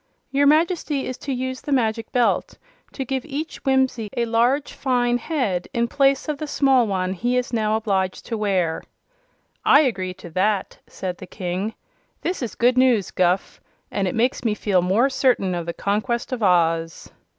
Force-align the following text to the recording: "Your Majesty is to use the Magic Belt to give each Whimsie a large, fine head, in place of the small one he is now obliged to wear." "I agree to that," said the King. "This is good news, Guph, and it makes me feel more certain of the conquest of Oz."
"Your 0.31 0.47
Majesty 0.47 1.05
is 1.05 1.15
to 1.19 1.31
use 1.31 1.61
the 1.61 1.71
Magic 1.71 2.11
Belt 2.11 2.57
to 2.93 3.05
give 3.05 3.23
each 3.23 3.63
Whimsie 3.65 4.09
a 4.17 4.25
large, 4.25 4.73
fine 4.73 5.19
head, 5.19 5.67
in 5.75 5.87
place 5.87 6.27
of 6.27 6.39
the 6.39 6.47
small 6.47 6.87
one 6.87 7.13
he 7.13 7.37
is 7.37 7.53
now 7.53 7.75
obliged 7.75 8.25
to 8.25 8.35
wear." 8.35 8.81
"I 9.63 9.81
agree 9.81 10.15
to 10.15 10.31
that," 10.31 10.79
said 10.87 11.17
the 11.19 11.27
King. 11.27 11.75
"This 12.23 12.41
is 12.41 12.55
good 12.55 12.79
news, 12.79 13.11
Guph, 13.11 13.61
and 13.91 14.07
it 14.07 14.15
makes 14.15 14.43
me 14.43 14.55
feel 14.55 14.81
more 14.81 15.07
certain 15.07 15.53
of 15.53 15.67
the 15.67 15.71
conquest 15.73 16.31
of 16.31 16.41
Oz." 16.41 17.11